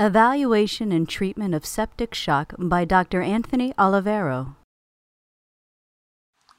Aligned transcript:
Evaluation 0.00 0.92
and 0.92 1.08
Treatment 1.08 1.56
of 1.56 1.66
Septic 1.66 2.14
Shock 2.14 2.54
by 2.56 2.84
Dr. 2.84 3.20
Anthony 3.20 3.72
Olivero. 3.72 4.54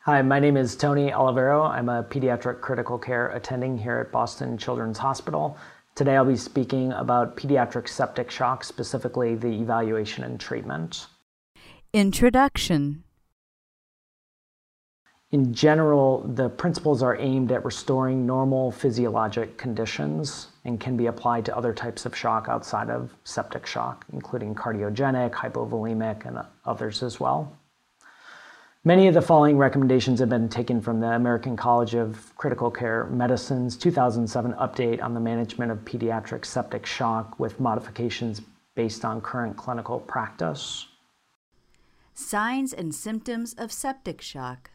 Hi, 0.01 0.21
my 0.21 0.41
name 0.41 0.57
is 0.57 0.75
Tony 0.75 1.11
Olivero. 1.11 1.65
I'm 1.65 1.87
a 1.87 2.03
pediatric 2.03 2.59
critical 2.59 2.97
care 2.99 3.29
attending 3.29 3.77
here 3.77 3.97
at 3.99 4.11
Boston 4.11 4.57
Children's 4.57 4.97
Hospital. 4.97 5.55
Today 5.95 6.17
I'll 6.17 6.25
be 6.25 6.35
speaking 6.35 6.91
about 6.91 7.37
pediatric 7.37 7.87
septic 7.87 8.29
shock, 8.29 8.65
specifically 8.65 9.35
the 9.35 9.61
evaluation 9.61 10.25
and 10.25 10.37
treatment. 10.37 11.07
Introduction 11.93 13.05
In 15.31 15.53
general, 15.53 16.27
the 16.27 16.49
principles 16.49 17.01
are 17.01 17.15
aimed 17.15 17.53
at 17.53 17.63
restoring 17.63 18.25
normal 18.25 18.73
physiologic 18.73 19.57
conditions 19.57 20.47
and 20.69 20.79
can 20.79 20.95
be 20.95 21.07
applied 21.07 21.43
to 21.45 21.57
other 21.57 21.73
types 21.73 22.05
of 22.05 22.15
shock 22.15 22.47
outside 22.47 22.91
of 22.91 23.11
septic 23.23 23.65
shock, 23.65 24.05
including 24.13 24.53
cardiogenic, 24.53 25.31
hypovolemic, 25.31 26.25
and 26.27 26.37
others 26.63 27.01
as 27.01 27.19
well. 27.19 27.57
Many 28.85 29.07
of 29.07 29.15
the 29.15 29.21
following 29.21 29.57
recommendations 29.57 30.19
have 30.19 30.29
been 30.29 30.47
taken 30.47 30.79
from 30.79 30.99
the 30.99 31.07
American 31.07 31.57
College 31.57 31.95
of 31.95 32.33
Critical 32.37 32.69
Care 32.69 33.05
Medicine's 33.05 33.75
2007 33.75 34.53
update 34.53 35.01
on 35.01 35.15
the 35.15 35.19
management 35.19 35.71
of 35.71 35.79
pediatric 35.79 36.45
septic 36.45 36.85
shock 36.85 37.39
with 37.39 37.59
modifications 37.59 38.39
based 38.75 39.03
on 39.03 39.21
current 39.21 39.57
clinical 39.57 39.99
practice. 39.99 40.85
Signs 42.13 42.73
and 42.73 42.93
symptoms 42.93 43.53
of 43.57 43.71
septic 43.71 44.21
shock. 44.21 44.69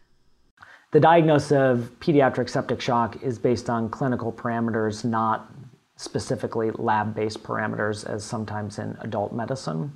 The 0.91 1.01
diagnosis 1.01 1.53
of 1.53 1.91
pediatric 2.01 2.49
septic 2.49 2.81
shock 2.81 3.23
is 3.23 3.39
based 3.39 3.71
on 3.71 3.89
clinical 3.89 4.33
parameters, 4.33 5.05
not 5.05 5.51
specifically 5.97 6.71
lab-based 6.73 7.43
parameters 7.43 8.09
as 8.09 8.25
sometimes 8.25 8.79
in 8.79 8.97
adult 9.01 9.33
medicine. 9.33 9.93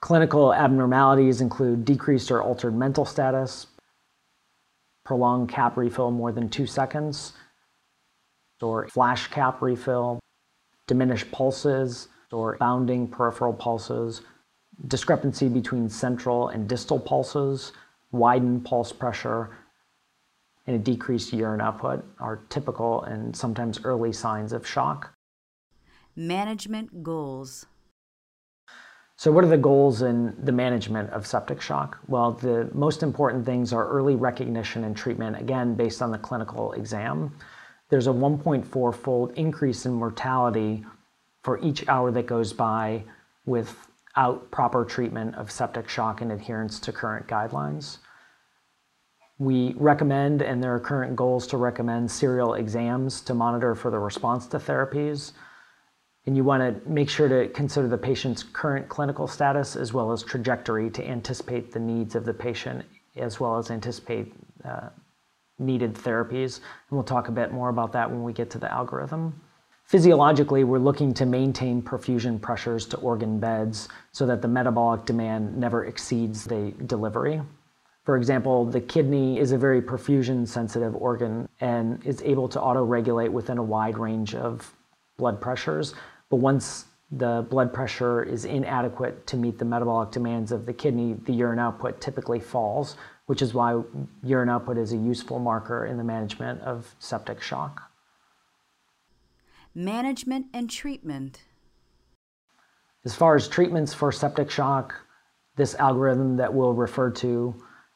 Clinical 0.00 0.52
abnormalities 0.52 1.40
include 1.40 1.84
decreased 1.84 2.30
or 2.30 2.42
altered 2.42 2.76
mental 2.76 3.04
status, 3.04 3.66
prolonged 5.04 5.48
cap 5.48 5.76
refill 5.76 6.10
more 6.10 6.32
than 6.32 6.48
two 6.48 6.66
seconds, 6.66 7.32
or 8.60 8.88
flash 8.88 9.28
cap 9.28 9.60
refill, 9.60 10.20
diminished 10.86 11.30
pulses 11.30 12.08
or 12.32 12.56
bounding 12.58 13.06
peripheral 13.06 13.52
pulses, 13.52 14.22
discrepancy 14.88 15.48
between 15.48 15.88
central 15.88 16.48
and 16.48 16.68
distal 16.68 16.98
pulses, 16.98 17.72
widened 18.12 18.64
pulse 18.64 18.92
pressure, 18.92 19.50
and 20.66 20.76
a 20.76 20.78
decreased 20.78 21.32
urine 21.32 21.60
output 21.60 22.04
are 22.18 22.40
typical 22.48 23.02
and 23.04 23.36
sometimes 23.36 23.84
early 23.84 24.12
signs 24.12 24.52
of 24.52 24.66
shock. 24.66 25.12
Management 26.16 27.02
goals. 27.02 27.66
So, 29.16 29.30
what 29.30 29.44
are 29.44 29.48
the 29.48 29.56
goals 29.56 30.02
in 30.02 30.34
the 30.44 30.52
management 30.52 31.10
of 31.10 31.26
septic 31.26 31.60
shock? 31.60 31.98
Well, 32.08 32.32
the 32.32 32.68
most 32.74 33.02
important 33.02 33.46
things 33.46 33.72
are 33.72 33.88
early 33.88 34.16
recognition 34.16 34.84
and 34.84 34.96
treatment, 34.96 35.38
again, 35.38 35.74
based 35.74 36.02
on 36.02 36.10
the 36.10 36.18
clinical 36.18 36.72
exam. 36.72 37.32
There's 37.90 38.08
a 38.08 38.10
1.4 38.10 38.94
fold 38.94 39.32
increase 39.36 39.86
in 39.86 39.92
mortality 39.92 40.84
for 41.42 41.60
each 41.60 41.86
hour 41.88 42.10
that 42.10 42.26
goes 42.26 42.52
by 42.52 43.04
without 43.46 44.50
proper 44.50 44.84
treatment 44.84 45.36
of 45.36 45.50
septic 45.50 45.88
shock 45.88 46.20
and 46.20 46.32
adherence 46.32 46.80
to 46.80 46.92
current 46.92 47.26
guidelines. 47.28 47.98
We 49.38 49.74
recommend, 49.76 50.42
and 50.42 50.62
there 50.62 50.74
are 50.74 50.80
current 50.80 51.16
goals 51.16 51.46
to 51.48 51.56
recommend 51.56 52.10
serial 52.10 52.54
exams 52.54 53.20
to 53.22 53.34
monitor 53.34 53.74
for 53.74 53.90
the 53.90 53.98
response 53.98 54.46
to 54.48 54.58
therapies. 54.58 55.32
And 56.26 56.36
you 56.36 56.44
want 56.44 56.62
to 56.62 56.88
make 56.88 57.10
sure 57.10 57.28
to 57.28 57.48
consider 57.52 57.88
the 57.88 57.98
patient's 57.98 58.42
current 58.42 58.88
clinical 58.88 59.26
status 59.26 59.76
as 59.76 59.92
well 59.92 60.12
as 60.12 60.22
trajectory 60.22 60.88
to 60.90 61.06
anticipate 61.06 61.72
the 61.72 61.80
needs 61.80 62.14
of 62.14 62.24
the 62.24 62.32
patient 62.32 62.84
as 63.16 63.38
well 63.38 63.58
as 63.58 63.70
anticipate 63.70 64.32
uh, 64.64 64.88
needed 65.58 65.94
therapies. 65.94 66.58
And 66.58 66.90
we'll 66.90 67.04
talk 67.04 67.28
a 67.28 67.32
bit 67.32 67.52
more 67.52 67.68
about 67.68 67.92
that 67.92 68.10
when 68.10 68.22
we 68.22 68.32
get 68.32 68.50
to 68.50 68.58
the 68.58 68.72
algorithm. 68.72 69.40
Physiologically, 69.84 70.64
we're 70.64 70.78
looking 70.78 71.12
to 71.14 71.26
maintain 71.26 71.82
perfusion 71.82 72.40
pressures 72.40 72.86
to 72.86 72.96
organ 72.98 73.38
beds 73.38 73.88
so 74.12 74.26
that 74.26 74.40
the 74.40 74.48
metabolic 74.48 75.04
demand 75.04 75.56
never 75.58 75.84
exceeds 75.84 76.44
the 76.44 76.72
delivery. 76.86 77.42
For 78.04 78.18
example, 78.18 78.66
the 78.66 78.82
kidney 78.82 79.38
is 79.38 79.52
a 79.52 79.58
very 79.58 79.80
perfusion 79.80 80.46
sensitive 80.46 80.94
organ 80.94 81.48
and 81.60 82.04
is 82.04 82.20
able 82.22 82.48
to 82.50 82.60
auto 82.60 82.84
regulate 82.84 83.32
within 83.32 83.56
a 83.56 83.62
wide 83.62 83.96
range 83.96 84.34
of 84.34 84.74
blood 85.16 85.40
pressures. 85.40 85.94
But 86.28 86.36
once 86.36 86.84
the 87.10 87.46
blood 87.48 87.72
pressure 87.72 88.22
is 88.22 88.44
inadequate 88.44 89.26
to 89.28 89.38
meet 89.38 89.58
the 89.58 89.64
metabolic 89.64 90.10
demands 90.10 90.52
of 90.52 90.66
the 90.66 90.72
kidney, 90.72 91.14
the 91.24 91.32
urine 91.32 91.58
output 91.58 92.00
typically 92.00 92.40
falls, 92.40 92.96
which 93.24 93.40
is 93.40 93.54
why 93.54 93.80
urine 94.22 94.50
output 94.50 94.76
is 94.76 94.92
a 94.92 94.96
useful 94.96 95.38
marker 95.38 95.86
in 95.86 95.96
the 95.96 96.04
management 96.04 96.60
of 96.60 96.94
septic 96.98 97.40
shock. 97.40 97.90
Management 99.74 100.46
and 100.52 100.68
treatment. 100.68 101.42
As 103.06 103.14
far 103.14 103.34
as 103.34 103.48
treatments 103.48 103.94
for 103.94 104.12
septic 104.12 104.50
shock, 104.50 104.94
this 105.56 105.74
algorithm 105.76 106.36
that 106.36 106.52
we'll 106.52 106.74
refer 106.74 107.10
to 107.10 107.54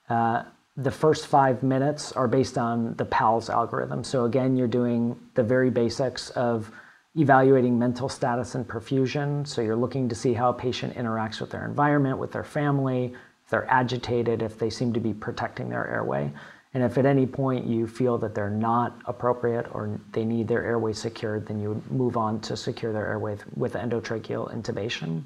uh, 0.09 0.43
the 0.77 0.91
first 0.91 1.27
five 1.27 1.63
minutes 1.63 2.13
are 2.13 2.29
based 2.29 2.57
on 2.57 2.95
the 2.95 3.05
PALS 3.05 3.51
algorithm. 3.51 4.05
So 4.05 4.25
again, 4.27 4.57
you're 4.57 4.69
doing 4.69 5.19
the 5.35 5.43
very 5.43 5.71
basics 5.71 6.31
of 6.31 6.71
evaluating 7.17 7.77
mental 7.79 8.09
status 8.09 8.55
and 8.55 8.67
perfusion. 8.67 9.47
So 9.47 9.61
you're 9.61 9.77
looking 9.77 10.09
to 10.09 10.15
see 10.15 10.33
how 10.33 10.51
a 10.51 10.55
patient 10.55 10.95
interacts 10.95 11.41
with 11.41 11.51
their 11.51 11.65
environment, 11.65 12.19
with 12.19 12.31
their 12.31 12.45
family, 12.45 13.13
if 13.45 13.51
they're 13.51 13.69
agitated, 13.69 14.41
if 14.41 14.59
they 14.59 14.71
seem 14.71 14.93
to 14.93 15.01
be 15.01 15.13
protecting 15.13 15.69
their 15.69 15.89
airway. 15.89 16.31
And 16.75 16.85
if 16.85 16.99
at 16.99 17.07
any 17.07 17.27
point 17.27 17.67
you 17.67 17.87
feel 17.87 18.19
that 18.19 18.35
they're 18.35 18.51
not 18.51 19.01
appropriate 19.07 19.67
or 19.73 19.99
they 20.13 20.25
need 20.25 20.47
their 20.47 20.65
airway 20.65 20.93
secured, 20.93 21.47
then 21.47 21.59
you 21.61 21.71
would 21.71 21.91
move 21.91 22.17
on 22.17 22.41
to 22.43 22.57
secure 22.57 22.93
their 22.93 23.07
airway 23.07 23.37
with 23.57 23.73
endotracheal 23.73 24.55
intubation. 24.55 25.23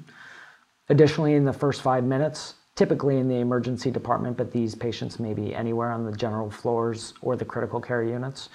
Additionally, 0.89 1.33
in 1.35 1.45
the 1.45 1.53
first 1.53 1.81
five 1.81 2.05
minutes, 2.05 2.55
typically 2.75 3.17
in 3.17 3.27
the 3.27 3.35
emergency 3.35 3.91
department, 3.91 4.37
but 4.37 4.51
these 4.51 4.75
patients 4.75 5.19
may 5.19 5.33
be 5.33 5.53
anywhere 5.53 5.91
on 5.91 6.05
the 6.05 6.11
general 6.11 6.49
floors 6.49 7.13
or 7.21 7.35
the 7.35 7.45
critical 7.45 7.79
care 7.79 8.03
units. 8.03 8.49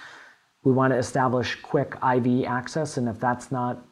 We 0.63 0.71
want 0.73 0.91
to 0.91 0.97
establish 0.97 1.55
quick 1.61 1.95
IV 2.03 2.45
access, 2.45 2.97
and 2.97 3.07
if 3.07 3.19
that's 3.19 3.51
not 3.51 3.85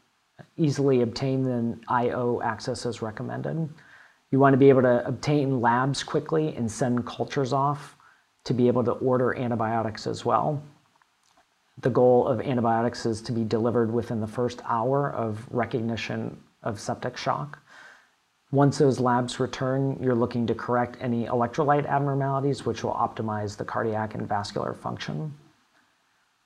easily 0.57 1.01
obtained, 1.01 1.45
then 1.45 1.81
IO 1.87 2.41
access 2.41 2.85
is 2.85 3.01
recommended. 3.01 3.69
You 4.31 4.39
want 4.39 4.53
to 4.53 4.57
be 4.57 4.69
able 4.69 4.81
to 4.81 5.07
obtain 5.07 5.61
labs 5.61 6.03
quickly 6.03 6.53
and 6.55 6.69
send 6.69 7.05
cultures 7.05 7.53
off 7.53 7.95
to 8.43 8.53
be 8.53 8.67
able 8.67 8.83
to 8.83 8.91
order 8.91 9.33
antibiotics 9.35 10.07
as 10.07 10.25
well. 10.25 10.61
The 11.81 11.89
goal 11.89 12.27
of 12.27 12.41
antibiotics 12.41 13.05
is 13.05 13.21
to 13.23 13.31
be 13.31 13.43
delivered 13.43 13.93
within 13.93 14.19
the 14.19 14.27
first 14.27 14.61
hour 14.65 15.11
of 15.13 15.47
recognition 15.51 16.37
of 16.63 16.79
septic 16.79 17.15
shock. 17.15 17.59
Once 18.51 18.77
those 18.77 18.99
labs 18.99 19.39
return, 19.39 19.97
you're 20.01 20.15
looking 20.15 20.47
to 20.47 20.55
correct 20.55 20.97
any 21.01 21.25
electrolyte 21.25 21.85
abnormalities, 21.85 22.65
which 22.65 22.83
will 22.83 22.93
optimize 22.93 23.57
the 23.57 23.65
cardiac 23.65 24.15
and 24.15 24.27
vascular 24.27 24.73
function. 24.73 25.33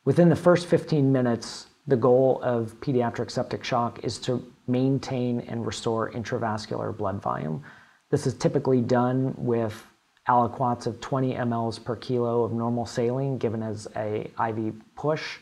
Within 0.03 0.29
the 0.29 0.35
first 0.35 0.65
15 0.65 1.11
minutes, 1.11 1.67
the 1.85 1.95
goal 1.95 2.39
of 2.41 2.73
pediatric 2.81 3.29
septic 3.29 3.63
shock 3.63 4.03
is 4.03 4.17
to 4.17 4.43
maintain 4.67 5.41
and 5.41 5.65
restore 5.65 6.11
intravascular 6.11 6.95
blood 6.95 7.21
volume. 7.21 7.63
This 8.09 8.25
is 8.25 8.33
typically 8.33 8.81
done 8.81 9.35
with 9.37 9.85
aliquots 10.27 10.87
of 10.87 10.99
20 11.01 11.33
mLs 11.33 11.83
per 11.83 11.95
kilo 11.95 12.43
of 12.43 12.51
normal 12.51 12.85
saline 12.85 13.37
given 13.37 13.61
as 13.61 13.87
a 13.95 14.31
IV 14.39 14.73
push 14.95 15.37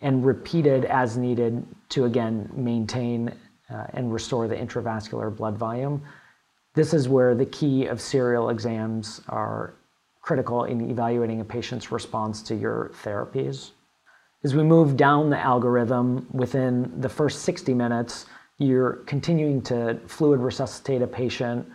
and 0.00 0.24
repeated 0.24 0.84
as 0.84 1.16
needed 1.16 1.66
to 1.90 2.04
again 2.04 2.50
maintain 2.54 3.32
uh, 3.72 3.86
and 3.94 4.12
restore 4.12 4.48
the 4.48 4.56
intravascular 4.56 5.34
blood 5.34 5.56
volume. 5.56 6.02
This 6.74 6.94
is 6.94 7.08
where 7.08 7.34
the 7.34 7.46
key 7.46 7.86
of 7.86 8.00
serial 8.00 8.50
exams 8.50 9.20
are 9.28 9.74
critical 10.20 10.64
in 10.64 10.90
evaluating 10.90 11.40
a 11.40 11.44
patient's 11.44 11.90
response 11.90 12.42
to 12.42 12.54
your 12.54 12.90
therapies. 13.02 13.70
As 14.44 14.54
we 14.54 14.62
move 14.62 14.96
down 14.96 15.30
the 15.30 15.38
algorithm, 15.38 16.26
within 16.32 16.92
the 17.00 17.08
first 17.08 17.42
60 17.42 17.74
minutes, 17.74 18.26
you're 18.58 18.94
continuing 19.06 19.62
to 19.62 19.98
fluid 20.06 20.40
resuscitate 20.40 21.02
a 21.02 21.06
patient 21.06 21.66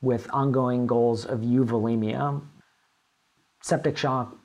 with 0.00 0.28
ongoing 0.32 0.86
goals 0.86 1.24
of 1.24 1.40
euvolemia. 1.40 2.40
Septic 3.62 3.96
shock 3.96 4.36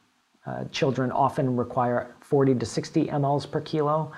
uh, 0.45 0.65
children 0.65 1.11
often 1.11 1.55
require 1.55 2.15
40 2.21 2.55
to 2.55 2.65
60 2.65 3.05
mLs 3.07 3.49
per 3.49 3.61
kilo, 3.61 4.11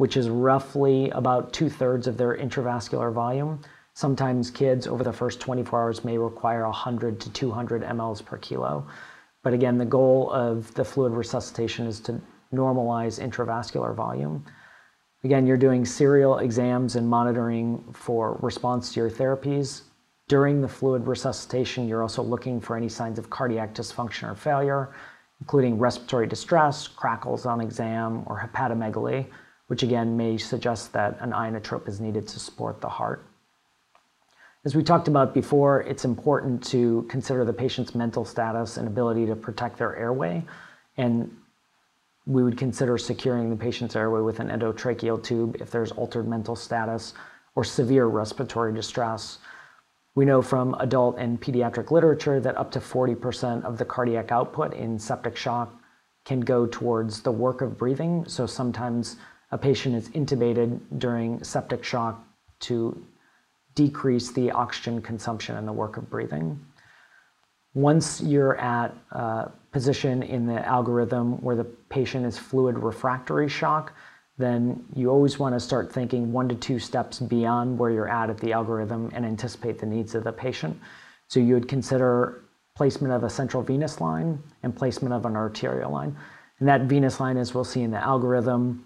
which 0.00 0.16
is 0.16 0.30
roughly 0.30 1.10
about 1.10 1.52
two 1.52 1.68
thirds 1.68 2.06
of 2.06 2.16
their 2.16 2.34
intravascular 2.34 3.12
volume. 3.12 3.60
Sometimes 3.92 4.50
kids 4.50 4.86
over 4.86 5.04
the 5.04 5.12
first 5.12 5.40
24 5.40 5.78
hours 5.78 6.04
may 6.06 6.16
require 6.16 6.64
100 6.64 7.20
to 7.20 7.30
200 7.30 7.82
mLs 7.82 8.24
per 8.24 8.38
kilo. 8.38 8.86
But 9.42 9.52
again, 9.52 9.76
the 9.76 9.84
goal 9.84 10.30
of 10.30 10.72
the 10.72 10.86
fluid 10.86 11.12
resuscitation 11.12 11.86
is 11.86 12.00
to 12.00 12.18
normalize 12.50 13.20
intravascular 13.20 13.94
volume. 13.94 14.42
Again, 15.22 15.46
you're 15.46 15.58
doing 15.58 15.84
serial 15.84 16.38
exams 16.38 16.96
and 16.96 17.06
monitoring 17.06 17.84
for 17.92 18.38
response 18.40 18.94
to 18.94 19.00
your 19.00 19.10
therapies. 19.10 19.82
During 20.28 20.62
the 20.62 20.68
fluid 20.68 21.06
resuscitation, 21.06 21.86
you're 21.86 22.00
also 22.00 22.22
looking 22.22 22.58
for 22.58 22.74
any 22.74 22.88
signs 22.88 23.18
of 23.18 23.28
cardiac 23.28 23.74
dysfunction 23.74 24.32
or 24.32 24.34
failure, 24.34 24.94
including 25.42 25.78
respiratory 25.78 26.26
distress, 26.26 26.88
crackles 26.88 27.44
on 27.44 27.60
exam, 27.60 28.22
or 28.24 28.40
hepatomegaly, 28.40 29.26
which 29.70 29.84
again 29.84 30.16
may 30.16 30.36
suggest 30.36 30.92
that 30.92 31.16
an 31.20 31.30
inotrope 31.30 31.86
is 31.86 32.00
needed 32.00 32.26
to 32.26 32.40
support 32.40 32.80
the 32.80 32.88
heart. 32.88 33.24
As 34.64 34.74
we 34.74 34.82
talked 34.82 35.06
about 35.06 35.32
before, 35.32 35.82
it's 35.82 36.04
important 36.04 36.60
to 36.64 37.06
consider 37.08 37.44
the 37.44 37.52
patient's 37.52 37.94
mental 37.94 38.24
status 38.24 38.78
and 38.78 38.88
ability 38.88 39.26
to 39.26 39.36
protect 39.36 39.78
their 39.78 39.94
airway. 39.94 40.42
And 40.96 41.30
we 42.26 42.42
would 42.42 42.58
consider 42.58 42.98
securing 42.98 43.48
the 43.48 43.54
patient's 43.54 43.94
airway 43.94 44.22
with 44.22 44.40
an 44.40 44.48
endotracheal 44.48 45.22
tube 45.22 45.56
if 45.60 45.70
there's 45.70 45.92
altered 45.92 46.26
mental 46.26 46.56
status 46.56 47.14
or 47.54 47.62
severe 47.62 48.06
respiratory 48.06 48.74
distress. 48.74 49.38
We 50.16 50.24
know 50.24 50.42
from 50.42 50.74
adult 50.80 51.16
and 51.16 51.40
pediatric 51.40 51.92
literature 51.92 52.40
that 52.40 52.58
up 52.58 52.72
to 52.72 52.80
40% 52.80 53.62
of 53.62 53.78
the 53.78 53.84
cardiac 53.84 54.32
output 54.32 54.74
in 54.74 54.98
septic 54.98 55.36
shock 55.36 55.72
can 56.24 56.40
go 56.40 56.66
towards 56.66 57.22
the 57.22 57.30
work 57.30 57.62
of 57.62 57.78
breathing. 57.78 58.24
So 58.26 58.46
sometimes 58.46 59.16
a 59.50 59.58
patient 59.58 59.94
is 59.94 60.08
intubated 60.10 60.78
during 60.98 61.42
septic 61.42 61.84
shock 61.84 62.24
to 62.60 63.04
decrease 63.74 64.32
the 64.32 64.50
oxygen 64.50 65.00
consumption 65.00 65.56
and 65.56 65.66
the 65.66 65.72
work 65.72 65.96
of 65.96 66.08
breathing. 66.10 66.58
Once 67.74 68.20
you're 68.20 68.56
at 68.56 68.94
a 69.12 69.50
position 69.70 70.22
in 70.22 70.46
the 70.46 70.66
algorithm 70.66 71.40
where 71.42 71.56
the 71.56 71.64
patient 71.88 72.26
is 72.26 72.36
fluid 72.36 72.78
refractory 72.78 73.48
shock, 73.48 73.92
then 74.38 74.84
you 74.94 75.08
always 75.10 75.38
want 75.38 75.54
to 75.54 75.60
start 75.60 75.92
thinking 75.92 76.32
one 76.32 76.48
to 76.48 76.54
two 76.54 76.78
steps 76.78 77.20
beyond 77.20 77.78
where 77.78 77.90
you're 77.90 78.08
at 78.08 78.30
at 78.30 78.38
the 78.38 78.52
algorithm 78.52 79.10
and 79.14 79.24
anticipate 79.24 79.78
the 79.78 79.86
needs 79.86 80.14
of 80.14 80.24
the 80.24 80.32
patient. 80.32 80.78
So 81.28 81.38
you 81.38 81.54
would 81.54 81.68
consider 81.68 82.42
placement 82.74 83.12
of 83.12 83.22
a 83.22 83.30
central 83.30 83.62
venous 83.62 84.00
line 84.00 84.42
and 84.62 84.74
placement 84.74 85.14
of 85.14 85.26
an 85.26 85.36
arterial 85.36 85.92
line. 85.92 86.16
And 86.58 86.68
that 86.68 86.82
venous 86.82 87.20
line, 87.20 87.36
as 87.36 87.54
we'll 87.54 87.64
see 87.64 87.82
in 87.82 87.90
the 87.90 88.02
algorithm, 88.02 88.84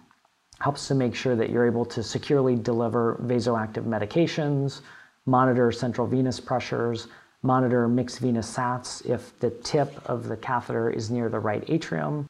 helps 0.64 0.88
to 0.88 0.94
make 0.94 1.14
sure 1.14 1.36
that 1.36 1.50
you're 1.50 1.66
able 1.66 1.84
to 1.84 2.02
securely 2.02 2.56
deliver 2.56 3.20
vasoactive 3.22 3.84
medications, 3.84 4.80
monitor 5.26 5.70
central 5.70 6.06
venous 6.06 6.40
pressures, 6.40 7.08
monitor 7.42 7.86
mixed 7.86 8.18
venous 8.18 8.50
sats 8.56 9.04
if 9.04 9.38
the 9.40 9.50
tip 9.50 9.92
of 10.06 10.26
the 10.26 10.38
catheter 10.38 10.88
is 10.88 11.10
near 11.10 11.28
the 11.28 11.38
right 11.38 11.64
atrium. 11.68 12.26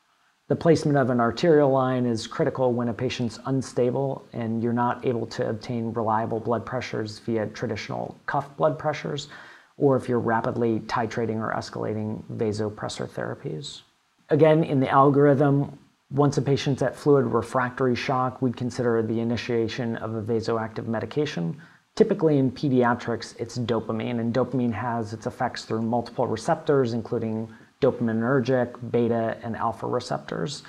The 0.49 0.57
placement 0.57 0.99
of 0.99 1.11
an 1.11 1.21
arterial 1.21 1.71
line 1.71 2.07
is 2.07 2.27
critical 2.27 2.73
when 2.73 2.89
a 2.89 2.93
patient's 2.93 3.39
unstable 3.47 4.27
and 4.33 4.65
you're 4.65 4.73
not 4.73 5.07
able 5.07 5.27
to 5.29 5.49
obtain 5.49 5.93
reliable 5.93 6.41
blood 6.41 6.67
pressures 6.67 7.21
via 7.21 7.47
traditional 7.47 8.17
cuff 8.27 8.57
blood 8.57 8.81
pressures, 8.81 9.29
or 9.77 9.97
if 9.97 10.09
you're 10.09 10.19
rapidly 10.19 10.81
titrating 10.81 11.37
or 11.37 11.55
escalating 11.55 12.21
vasopressor 12.33 13.09
therapies. 13.09 13.83
Again, 14.29 14.65
in 14.65 14.81
the 14.81 14.91
algorithm, 14.91 15.79
once 16.15 16.39
a 16.39 16.43
patient's 16.43 16.81
at 16.81 16.95
fluid 16.95 17.27
refractory 17.27 17.97
shock, 17.97 18.41
we'd 18.41 18.57
consider 18.57 19.03
the 19.03 19.19
initiation 19.19 19.97
of 19.97 20.15
a 20.15 20.23
vasoactive 20.23 20.87
medication. 20.87 21.61
Typically 21.97 22.39
in 22.39 22.53
pediatrics, 22.53 23.35
it's 23.41 23.59
dopamine, 23.59 24.21
and 24.21 24.33
dopamine 24.33 24.73
has 24.73 25.13
its 25.13 25.27
effects 25.27 25.65
through 25.65 25.83
multiple 25.83 26.29
receptors, 26.29 26.93
including 26.93 27.53
dopaminergic, 27.81 28.77
beta, 28.93 29.37
and 29.43 29.57
alpha 29.57 29.89
receptors. 29.89 30.63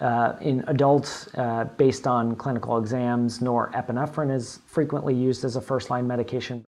Uh, 0.00 0.34
in 0.40 0.64
adults, 0.66 1.28
uh, 1.34 1.64
based 1.76 2.08
on 2.08 2.34
clinical 2.34 2.78
exams, 2.78 3.38
norepinephrine 3.38 4.34
is 4.34 4.58
frequently 4.66 5.14
used 5.14 5.44
as 5.44 5.54
a 5.54 5.60
first 5.60 5.90
line 5.90 6.08
medication. 6.08 6.64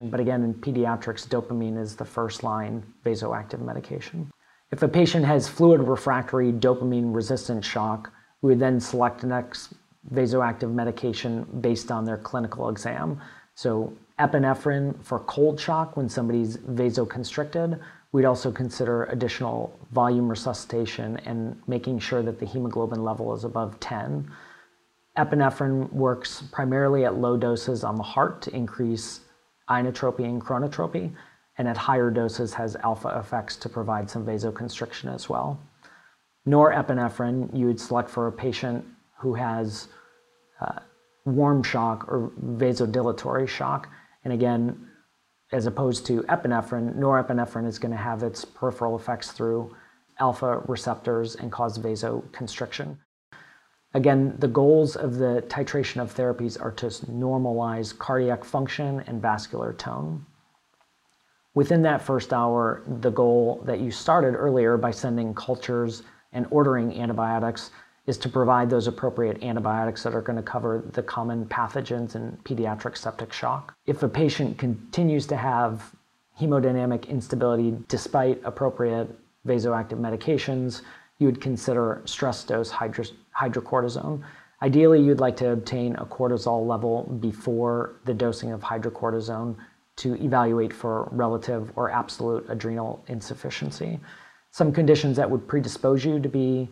But 0.00 0.18
again, 0.18 0.42
in 0.44 0.54
pediatrics, 0.54 1.28
dopamine 1.28 1.78
is 1.78 1.94
the 1.94 2.06
first 2.06 2.42
line 2.42 2.82
vasoactive 3.04 3.60
medication. 3.60 4.30
If 4.72 4.82
a 4.82 4.88
patient 4.88 5.24
has 5.24 5.48
fluid 5.48 5.80
refractory 5.82 6.52
dopamine 6.52 7.12
resistant 7.12 7.64
shock, 7.64 8.12
we 8.40 8.50
would 8.50 8.60
then 8.60 8.78
select 8.78 9.24
next 9.24 9.74
vasoactive 10.12 10.72
medication 10.72 11.44
based 11.60 11.90
on 11.90 12.04
their 12.04 12.16
clinical 12.16 12.68
exam. 12.68 13.20
So 13.54 13.92
epinephrine 14.20 15.02
for 15.02 15.18
cold 15.20 15.58
shock 15.58 15.96
when 15.96 16.08
somebody's 16.08 16.56
vasoconstricted. 16.58 17.80
We'd 18.12 18.24
also 18.24 18.52
consider 18.52 19.04
additional 19.06 19.76
volume 19.92 20.28
resuscitation 20.28 21.16
and 21.26 21.60
making 21.66 21.98
sure 21.98 22.22
that 22.22 22.38
the 22.38 22.46
hemoglobin 22.46 23.02
level 23.02 23.34
is 23.34 23.44
above 23.44 23.78
10. 23.80 24.30
Epinephrine 25.18 25.92
works 25.92 26.44
primarily 26.52 27.04
at 27.04 27.16
low 27.16 27.36
doses 27.36 27.82
on 27.82 27.96
the 27.96 28.02
heart 28.04 28.40
to 28.42 28.54
increase 28.54 29.20
inotropy 29.68 30.24
and 30.24 30.40
chronotropy 30.40 31.12
and 31.58 31.68
at 31.68 31.76
higher 31.76 32.10
doses 32.10 32.54
has 32.54 32.76
alpha 32.76 33.18
effects 33.18 33.56
to 33.56 33.68
provide 33.68 34.08
some 34.08 34.24
vasoconstriction 34.24 35.12
as 35.14 35.28
well. 35.28 35.60
Norepinephrine, 36.46 37.56
you 37.56 37.66
would 37.66 37.80
select 37.80 38.08
for 38.08 38.26
a 38.26 38.32
patient 38.32 38.84
who 39.18 39.34
has 39.34 39.88
uh, 40.60 40.80
warm 41.24 41.62
shock 41.62 42.08
or 42.08 42.32
vasodilatory 42.42 43.46
shock. 43.46 43.88
And 44.24 44.32
again, 44.32 44.88
as 45.52 45.66
opposed 45.66 46.06
to 46.06 46.22
epinephrine, 46.22 46.94
norepinephrine 46.96 47.66
is 47.66 47.78
going 47.78 47.90
to 47.90 47.96
have 47.98 48.22
its 48.22 48.44
peripheral 48.44 48.96
effects 48.96 49.32
through 49.32 49.74
alpha 50.18 50.62
receptors 50.66 51.34
and 51.34 51.50
cause 51.50 51.78
vasoconstriction. 51.78 52.96
Again, 53.92 54.36
the 54.38 54.48
goals 54.48 54.94
of 54.94 55.16
the 55.16 55.44
titration 55.48 56.00
of 56.00 56.14
therapies 56.14 56.60
are 56.60 56.70
to 56.72 56.86
normalize 56.86 57.96
cardiac 57.96 58.44
function 58.44 59.02
and 59.06 59.20
vascular 59.20 59.72
tone. 59.72 60.24
Within 61.54 61.82
that 61.82 62.00
first 62.00 62.32
hour, 62.32 62.82
the 63.00 63.10
goal 63.10 63.60
that 63.64 63.80
you 63.80 63.90
started 63.90 64.34
earlier 64.34 64.76
by 64.76 64.92
sending 64.92 65.34
cultures 65.34 66.04
and 66.32 66.46
ordering 66.50 67.00
antibiotics 67.00 67.72
is 68.06 68.16
to 68.18 68.28
provide 68.28 68.70
those 68.70 68.86
appropriate 68.86 69.42
antibiotics 69.42 70.02
that 70.04 70.14
are 70.14 70.22
going 70.22 70.36
to 70.36 70.42
cover 70.42 70.84
the 70.92 71.02
common 71.02 71.44
pathogens 71.46 72.14
in 72.14 72.36
pediatric 72.44 72.96
septic 72.96 73.32
shock. 73.32 73.74
If 73.86 74.02
a 74.02 74.08
patient 74.08 74.58
continues 74.58 75.26
to 75.26 75.36
have 75.36 75.92
hemodynamic 76.40 77.08
instability 77.08 77.76
despite 77.88 78.40
appropriate 78.44 79.08
vasoactive 79.46 79.98
medications, 79.98 80.82
you 81.18 81.26
would 81.26 81.40
consider 81.40 82.00
stress 82.04 82.44
dose 82.44 82.70
hydro- 82.70 83.04
hydrocortisone. 83.38 84.22
Ideally, 84.62 85.02
you'd 85.02 85.20
like 85.20 85.36
to 85.38 85.50
obtain 85.50 85.96
a 85.96 86.06
cortisol 86.06 86.66
level 86.66 87.04
before 87.20 87.96
the 88.04 88.14
dosing 88.14 88.52
of 88.52 88.60
hydrocortisone 88.60 89.56
to 90.00 90.14
evaluate 90.22 90.72
for 90.72 91.08
relative 91.12 91.72
or 91.76 91.90
absolute 91.90 92.44
adrenal 92.48 93.04
insufficiency. 93.08 94.00
Some 94.50 94.72
conditions 94.72 95.16
that 95.16 95.30
would 95.30 95.46
predispose 95.46 96.04
you 96.04 96.18
to 96.20 96.28
be 96.28 96.68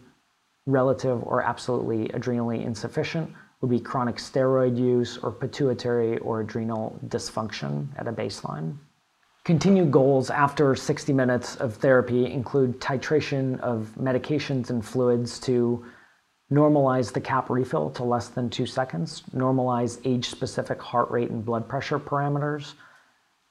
relative 0.67 1.23
or 1.25 1.43
absolutely 1.43 2.09
adrenally 2.09 2.65
insufficient 2.65 3.31
would 3.61 3.71
be 3.71 3.81
chronic 3.81 4.17
steroid 4.17 4.77
use 4.79 5.19
or 5.19 5.33
pituitary 5.33 6.19
or 6.19 6.41
adrenal 6.41 6.99
dysfunction 7.09 7.89
at 7.97 8.09
a 8.09 8.13
baseline. 8.13 8.77
Continued 9.45 9.91
goals 9.91 10.31
after 10.31 10.75
60 10.75 11.13
minutes 11.13 11.57
of 11.57 11.75
therapy 11.75 12.31
include 12.31 12.81
titration 12.81 13.59
of 13.61 13.93
medications 13.99 14.71
and 14.71 14.85
fluids 14.85 15.39
to 15.41 15.85
normalize 16.53 17.13
the 17.13 17.21
cap 17.21 17.51
refill 17.51 17.91
to 17.91 18.05
less 18.05 18.29
than 18.29 18.49
two 18.49 18.67
seconds, 18.67 19.23
normalize 19.35 20.01
age 20.05 20.29
specific 20.29 20.81
heart 20.81 21.11
rate 21.11 21.31
and 21.31 21.45
blood 21.45 21.69
pressure 21.69 21.99
parameters, 21.99 22.75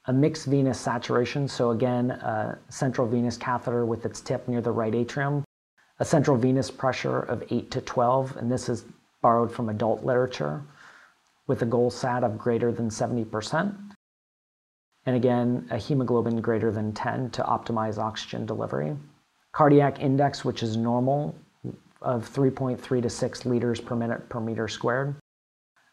a 0.08 0.12
mixed 0.12 0.46
venous 0.46 0.80
saturation, 0.80 1.46
so 1.46 1.70
again, 1.70 2.10
a 2.10 2.58
central 2.70 3.06
venous 3.06 3.36
catheter 3.36 3.84
with 3.84 4.06
its 4.06 4.22
tip 4.22 4.48
near 4.48 4.62
the 4.62 4.70
right 4.70 4.94
atrium, 4.94 5.44
a 6.00 6.04
central 6.04 6.36
venous 6.36 6.70
pressure 6.70 7.20
of 7.20 7.44
8 7.50 7.70
to 7.70 7.82
12, 7.82 8.38
and 8.38 8.50
this 8.50 8.70
is 8.70 8.86
borrowed 9.20 9.52
from 9.52 9.68
adult 9.68 10.02
literature, 10.04 10.62
with 11.46 11.60
a 11.60 11.66
goal 11.66 11.90
SAT 11.90 12.24
of 12.24 12.38
greater 12.38 12.72
than 12.72 12.88
70%, 12.88 13.74
and 15.04 15.16
again, 15.16 15.68
a 15.70 15.76
hemoglobin 15.76 16.40
greater 16.40 16.72
than 16.72 16.92
10 16.92 17.30
to 17.30 17.42
optimize 17.42 17.98
oxygen 17.98 18.46
delivery. 18.46 18.96
Cardiac 19.52 20.00
index, 20.00 20.42
which 20.42 20.62
is 20.62 20.76
normal, 20.76 21.34
of 22.00 22.30
3.3 22.32 23.02
to 23.02 23.10
6 23.10 23.44
liters 23.44 23.80
per 23.80 23.94
minute 23.94 24.26
per 24.30 24.40
meter 24.40 24.68
squared. 24.68 25.16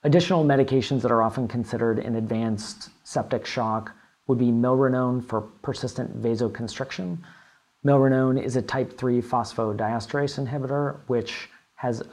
Additional 0.04 0.46
medications 0.46 1.02
that 1.02 1.12
are 1.12 1.24
often 1.24 1.48
considered 1.48 2.00
in 2.00 2.16
advanced 2.16 2.92
septic 3.04 3.46
shock 3.46 3.92
would 4.28 4.38
be 4.38 4.52
milrinone 4.52 5.24
for 5.24 5.42
persistent 5.42 6.22
vasoconstriction. 6.22 7.18
Milrinone 7.86 8.42
is 8.42 8.56
a 8.56 8.62
type 8.62 8.98
3 8.98 9.22
phosphodiesterase 9.22 10.44
inhibitor, 10.44 10.98
which 11.08 11.50
has 11.76 12.04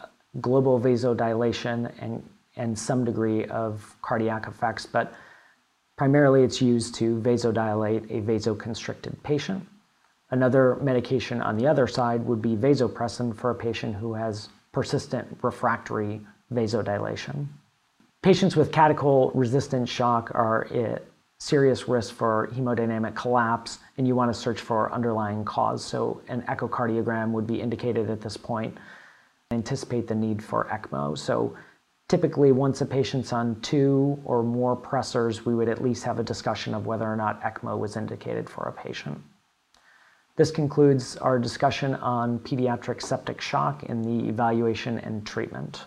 global 0.40 0.80
vasodilation 0.80 1.90
and, 1.98 2.22
and 2.56 2.78
some 2.78 3.04
degree 3.04 3.44
of 3.46 3.96
cardiac 4.02 4.46
effects, 4.46 4.84
but 4.86 5.14
primarily 5.96 6.42
it's 6.42 6.60
used 6.60 6.94
to 6.94 7.20
vasodilate 7.20 8.04
a 8.10 8.20
vasoconstricted 8.20 9.22
patient. 9.22 9.66
Another 10.30 10.76
medication 10.76 11.42
on 11.42 11.56
the 11.56 11.66
other 11.66 11.86
side 11.86 12.24
would 12.24 12.40
be 12.40 12.56
vasopressin 12.56 13.36
for 13.36 13.50
a 13.50 13.54
patient 13.54 13.94
who 13.94 14.14
has 14.14 14.48
persistent 14.72 15.38
refractory 15.42 16.20
vasodilation. 16.52 17.46
Patients 18.22 18.56
with 18.56 18.70
catechol 18.70 19.30
resistant 19.34 19.88
shock 19.88 20.30
are 20.34 20.66
at 20.72 21.04
serious 21.42 21.88
risk 21.88 22.14
for 22.14 22.48
hemodynamic 22.54 23.16
collapse, 23.16 23.80
and 23.98 24.06
you 24.06 24.14
want 24.14 24.32
to 24.32 24.40
search 24.40 24.60
for 24.60 24.92
underlying 24.92 25.44
cause. 25.44 25.84
So, 25.84 26.22
an 26.28 26.42
echocardiogram 26.42 27.32
would 27.32 27.48
be 27.48 27.60
indicated 27.60 28.08
at 28.10 28.20
this 28.20 28.36
point. 28.36 28.78
Anticipate 29.50 30.06
the 30.06 30.14
need 30.14 30.40
for 30.42 30.66
ECMO. 30.66 31.18
So, 31.18 31.56
typically, 32.08 32.52
once 32.52 32.80
a 32.80 32.86
patient's 32.86 33.32
on 33.32 33.60
two 33.60 34.20
or 34.24 34.44
more 34.44 34.76
pressors, 34.76 35.44
we 35.44 35.52
would 35.52 35.68
at 35.68 35.82
least 35.82 36.04
have 36.04 36.20
a 36.20 36.22
discussion 36.22 36.74
of 36.74 36.86
whether 36.86 37.12
or 37.12 37.16
not 37.16 37.42
ECMO 37.42 37.76
was 37.76 37.96
indicated 37.96 38.48
for 38.48 38.68
a 38.68 38.72
patient. 38.72 39.20
This 40.36 40.52
concludes 40.52 41.16
our 41.16 41.40
discussion 41.40 41.96
on 41.96 42.38
pediatric 42.38 43.02
septic 43.02 43.40
shock 43.40 43.82
in 43.82 44.02
the 44.02 44.28
evaluation 44.28 45.00
and 45.00 45.26
treatment. 45.26 45.86